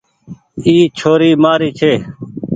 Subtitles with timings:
[0.65, 1.93] اي ڇوري مآري ڇي۔